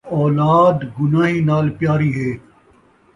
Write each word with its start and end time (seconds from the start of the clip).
اولاد 0.17 0.77
گناہیں 0.97 1.41
نال 1.47 1.67
پیاری 1.79 2.11
ہے 2.19 2.31